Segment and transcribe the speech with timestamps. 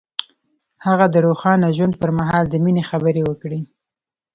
[0.85, 3.59] هغه د روښانه ژوند پر مهال د مینې خبرې وکړې.